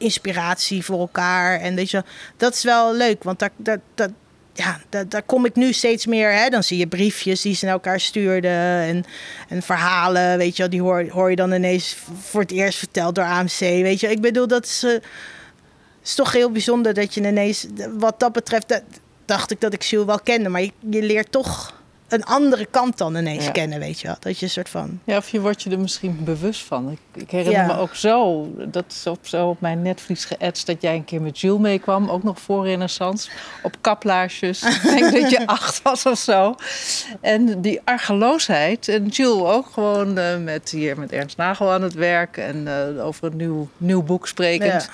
[0.00, 1.60] inspiratie voor elkaar.
[1.60, 2.04] En je,
[2.36, 4.08] dat is wel leuk, want daar, daar,
[4.54, 6.32] ja, daar, daar kom ik nu steeds meer.
[6.32, 6.48] Hè?
[6.48, 9.04] Dan zie je briefjes die ze naar elkaar stuurden en,
[9.48, 13.24] en verhalen, weet je, die hoor, hoor je dan ineens voor het eerst verteld door
[13.24, 13.58] AMC.
[13.58, 14.98] Weet je, ik bedoel, dat is, uh,
[16.02, 17.66] is toch heel bijzonder dat je ineens,
[17.98, 18.82] wat dat betreft, dat,
[19.24, 21.80] dacht ik dat ik Jules wel kende, maar je, je leert toch
[22.12, 24.16] een andere kant dan ineens kennen, weet je wel.
[24.20, 25.00] Dat je een soort van...
[25.04, 26.90] Ja, of je wordt je er misschien bewust van.
[26.90, 30.66] Ik, ik herinner me ook zo, dat is op, zo op mijn netvlies geëtst...
[30.66, 33.30] dat jij een keer met Jules meekwam, ook nog voor Renaissance...
[33.62, 34.62] op kaplaarsjes.
[34.82, 36.54] ik denk dat je acht was of zo.
[37.20, 38.88] En die argeloosheid.
[38.88, 42.36] En Jules ook gewoon uh, met, hier met Ernst Nagel aan het werk...
[42.36, 44.82] en uh, over een nieuw, nieuw boek sprekend.
[44.82, 44.88] Ja.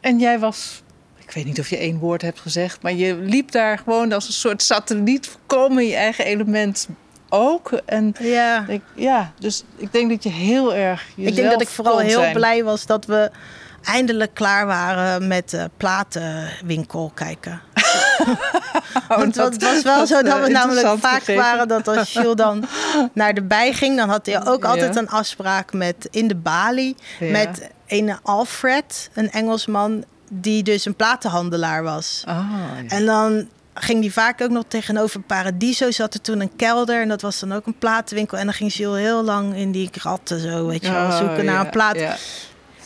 [0.00, 0.82] En jij was
[1.30, 4.26] ik weet niet of je één woord hebt gezegd, maar je liep daar gewoon als
[4.26, 6.88] een soort satelliet, voorkomen je eigen element
[7.28, 7.72] ook.
[7.72, 8.66] En ja.
[8.68, 11.06] Ik, ja, dus ik denk dat je heel erg.
[11.16, 13.30] Ik denk dat ik vooral heel blij was dat we
[13.82, 17.60] eindelijk klaar waren met de platenwinkel kijken.
[19.08, 22.64] Oh, Want het was wel zo dat we namelijk vaak waren dat als Jules dan
[23.12, 25.00] naar de bij ging, dan had hij ook altijd ja.
[25.00, 27.30] een afspraak met in de balie ja.
[27.30, 32.22] met een Alfred, een Engelsman die dus een platenhandelaar was.
[32.26, 32.36] Ah,
[32.82, 32.96] ja.
[32.96, 35.90] En dan ging die vaak ook nog tegenover Paradiso.
[35.90, 38.38] Zat er toen een kelder en dat was dan ook een platenwinkel.
[38.38, 41.44] En dan ging ze heel lang in die kratten zo, weet je wel, Oh, zoeken
[41.44, 41.96] naar een plaat.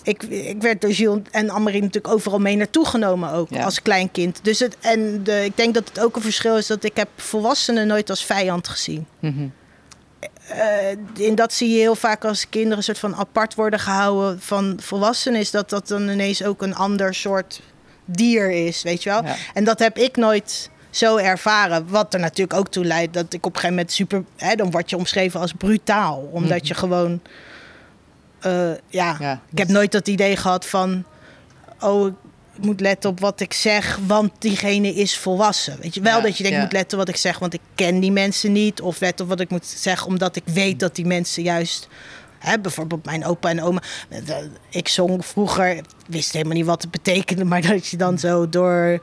[0.05, 3.65] Ik, ik werd door Gilles en Annemarie natuurlijk overal mee naartoe genomen ook, Ja.
[3.65, 4.39] als klein kind.
[4.43, 7.09] Dus het, en de, ik denk dat het ook een verschil is dat ik heb
[7.17, 9.07] volwassenen nooit als vijand gezien.
[9.19, 9.47] Mhm.
[10.49, 14.41] Eh, in dat zie je heel vaak als kinderen een soort van apart worden gehouden
[14.41, 17.61] van volwassenen, is dat dat dan ineens ook een ander soort
[18.05, 19.25] dier is, weet je wel.
[19.25, 19.35] Ja.
[19.55, 21.89] En dat heb ik nooit zo ervaren.
[21.89, 24.71] Wat er natuurlijk ook toe leidt dat ik op een gegeven moment super, hè, dan
[24.71, 27.21] word je omschreven als brutaal, omdat je gewoon,
[28.45, 31.05] eh, ja, ik heb nooit dat idee gehad van,
[31.81, 32.07] oh,
[32.57, 35.79] ik moet letten op wat ik zeg, want diegene is volwassen.
[35.81, 36.63] Weet je wel Ja, dat je denkt, ja.
[36.65, 38.81] moet letten op wat ik zeg, want ik ken die mensen niet.
[38.81, 41.89] Of let op wat ik moet zeggen, omdat ik weet dat die mensen juist...
[42.39, 43.83] Hè, bijvoorbeeld mijn opa en oma.
[44.09, 44.21] eh,
[44.71, 47.45] Ik zong vroeger, wist helemaal niet wat het betekende...
[47.55, 49.01] maar dat je dan zo door,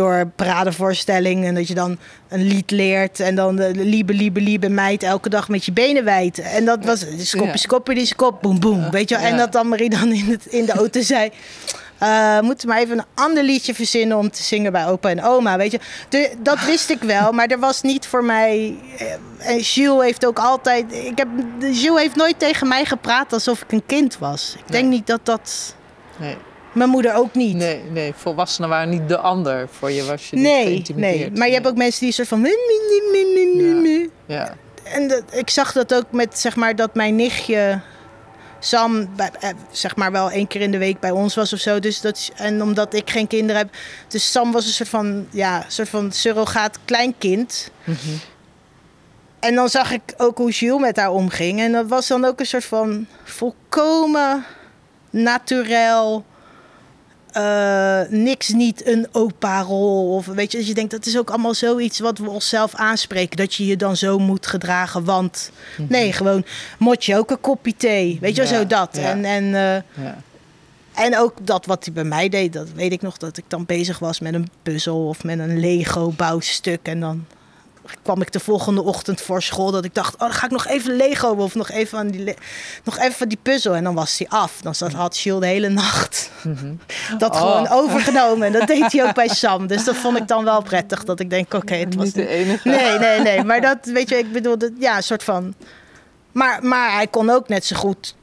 [0.00, 1.44] door paradevoorstelling...
[1.44, 3.20] en dat je dan een lied leert...
[3.20, 6.38] en dan de liebe, liebe, liebe meid elke dag met je benen wijd.
[6.38, 8.90] En dat was skoppie, skoppie, die skop, boem, boem.
[8.90, 9.24] Weet je wel?
[9.24, 11.30] En dat dan Marie dan in, het, in de auto zei...
[11.98, 15.56] eh moeten maar even een ander liedje verzinnen om te zingen bij opa en oma,
[15.56, 15.80] weet je.
[16.08, 18.74] De, dat wist ik wel, maar er was niet voor mij...
[18.98, 19.06] eh,
[19.52, 20.92] En Jules heeft ook altijd...
[20.92, 21.28] Ik heb,
[21.72, 24.54] Jules heeft nooit tegen mij gepraat alsof ik een kind was.
[24.58, 24.92] Ik denk Nee.
[24.92, 25.74] niet dat dat...
[26.16, 26.36] Nee.
[26.72, 27.56] Mijn moeder ook niet.
[27.56, 29.68] Nee, nee, volwassenen waren niet de ander.
[29.70, 31.18] Voor je was je niet nee, geïntimideerd.
[31.30, 31.38] nee.
[31.38, 32.40] Maar je hebt ook mensen die soort van...
[32.40, 34.10] mi.
[34.26, 34.54] Ja.
[34.84, 37.80] En dat, ik zag dat ook met, zeg maar, dat mijn nichtje
[38.58, 41.78] Sam, eh, zeg maar, wel één keer in de week bij ons was of zo.
[41.78, 43.74] Dus dat, is- en omdat ik geen kinderen heb.
[44.08, 47.70] Dus Sam was een soort van, ja, soort van surrogaat kleinkind.
[47.84, 47.96] Mhm.
[49.40, 51.60] En dan zag ik ook hoe Jules met haar omging.
[51.60, 54.44] En dat was dan ook een soort van volkomen
[55.10, 56.24] naturel.
[57.32, 60.14] Eh, niks niet een opa-rol.
[60.14, 63.36] Of weet je, dat je denkt dat is ook allemaal zoiets wat we onszelf aanspreken.
[63.36, 65.04] Dat je je dan zo moet gedragen.
[65.04, 65.50] Want
[65.88, 66.44] nee, gewoon
[66.78, 68.18] mot je ook een kopje thee.
[68.20, 68.88] Weet je wel, Ja, zo dat.
[68.92, 69.10] ja.
[69.10, 70.18] En, en, eh, Ja.
[70.94, 73.66] en ook dat wat hij bij mij deed, dat weet ik nog dat ik dan
[73.66, 76.80] bezig was met een puzzel of met een Lego bouwstuk.
[76.82, 77.24] En dan
[78.02, 80.66] kwam ik de volgende ochtend voor school dat ik dacht, oh, dan ga ik nog
[80.66, 82.34] even Lego of nog even aan die,
[82.84, 83.74] nog even die puzzel.
[83.74, 84.60] En dan was hij af.
[84.62, 86.30] Dan zat, had Jules de hele nacht
[87.18, 87.36] dat Oh.
[87.36, 88.46] gewoon overgenomen.
[88.46, 89.66] En dat deed hij ook bij Sam.
[89.66, 91.04] Dus dat vond ik dan wel prettig.
[91.04, 92.68] Dat ik denk, oké, het was Niet de enige.
[92.68, 93.44] Nee, nee, nee.
[93.50, 95.54] Maar dat, weet je, ik bedoel, dat, ja, een soort van...
[96.32, 98.14] Maar, maar hij kon ook net zo goed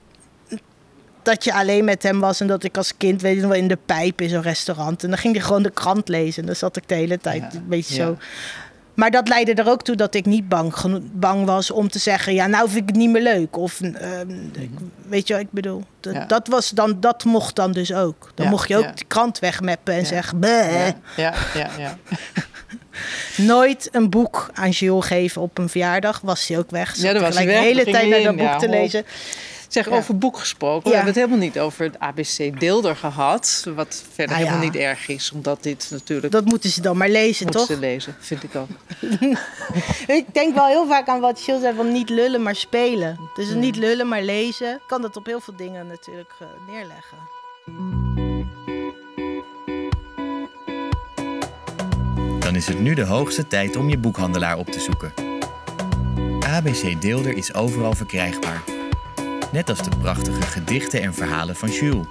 [1.22, 2.40] dat je alleen met hem was...
[2.40, 5.04] en dat ik als kind, weet je nog wel, in de pijp in zo'n restaurant...
[5.04, 6.42] en dan ging hij gewoon de krant lezen.
[6.42, 8.06] En dan zat ik de hele tijd Ja, een beetje ja.
[8.06, 8.18] zo...
[8.98, 10.74] Maar dat leidde er ook toe dat ik niet bang,
[11.14, 12.34] bang was om te zeggen...
[12.34, 13.58] ja, nou vind ik het niet meer leuk.
[13.58, 14.30] Of, ehm,
[14.60, 14.70] ik-
[15.08, 15.84] weet je wat ik bedoel?
[16.00, 16.26] Dat, Ja.
[16.26, 18.32] dat, was dan, dat mocht dan dus ook.
[18.36, 18.92] Dan Ja, mocht je ook ja.
[18.92, 20.40] die krant wegmeppen en zeggen...
[20.40, 21.98] "Bleh." Ja, ja, ja.
[23.38, 26.20] Nooit een boek aan Jules geven op een verjaardag.
[26.24, 26.96] Was hij ook weg.
[26.96, 27.74] Zat Ja, dan was hij gelijk weg.
[27.76, 29.06] de hele tijd naar dat boek te lezen.
[29.68, 30.90] Zeg, over boek gesproken.
[30.90, 33.66] We hebben het helemaal niet over het ABC Deelder gehad.
[33.76, 36.34] Wat verder ah, helemaal niet erg is, omdat dit natuurlijk...
[36.34, 37.76] Dat moeten ze dan maar lezen, moeten toch?
[37.76, 38.68] ze lezen, vind ik ook.
[40.18, 43.20] ik denk wel heel vaak aan wat Jill zei van niet lullen, maar spelen.
[43.36, 44.74] Dus niet lullen, maar lezen.
[44.74, 47.18] Ik kan dat op heel veel dingen natuurlijk uh, neerleggen.
[52.40, 55.14] Dan is het nu de hoogste tijd om je boekhandelaar op te zoeken.
[56.40, 58.77] ABC Deelder is overal verkrijgbaar.
[59.52, 62.08] Net als de prachtige gedichten en verhalen van Jules.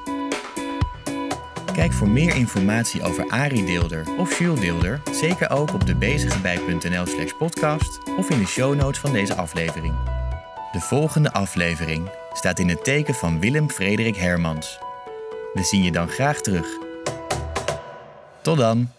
[1.73, 7.33] Kijk voor meer informatie over Arie Deelder of Jules Deelder zeker ook op debezigebij.nl slash
[7.39, 9.95] podcast of in de show notes van deze aflevering.
[10.73, 14.79] De volgende aflevering staat in het teken van Willem Frederik Hermans.
[15.53, 16.67] We zien je dan graag terug.
[18.43, 18.96] Tot dan!